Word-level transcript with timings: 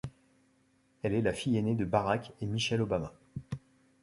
Elle 1.03 1.13
est 1.13 1.21
la 1.21 1.31
fille 1.31 1.57
ainée 1.59 1.75
de 1.75 1.85
Barack 1.85 2.33
et 2.41 2.47
Michelle 2.47 2.81
Obama. 2.81 3.13